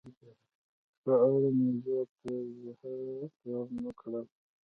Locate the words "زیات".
1.83-2.09